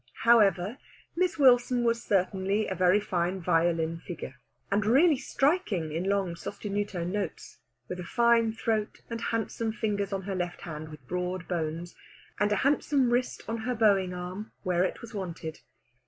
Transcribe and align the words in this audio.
However, 0.23 0.79
Miss 1.15 1.37
Wilson 1.37 1.83
was 1.83 2.01
certainly 2.03 2.65
a 2.65 2.73
very 2.73 2.99
fine 2.99 3.39
violin 3.39 3.99
figure, 3.99 4.33
and 4.71 4.83
really 4.83 5.15
striking 5.17 5.91
in 5.91 6.09
long 6.09 6.33
sostenuto 6.33 7.05
notes, 7.05 7.59
with 7.87 7.99
a 7.99 8.03
fine 8.03 8.51
throat 8.51 9.01
and 9.11 9.21
handsome 9.21 9.71
fingers 9.71 10.11
on 10.11 10.23
her 10.23 10.33
left 10.33 10.61
hand 10.61 10.89
with 10.89 11.07
broad 11.07 11.47
bones, 11.47 11.93
and 12.39 12.51
a 12.51 12.55
handsome 12.65 13.13
wrist 13.13 13.43
on 13.47 13.57
her 13.57 13.75
bowing 13.75 14.11
arm 14.11 14.51
where 14.63 14.83
it 14.83 15.01
was 15.01 15.13
wanted. 15.13 15.59